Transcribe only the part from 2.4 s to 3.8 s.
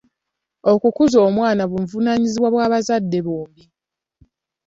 bw'abazadde bombi.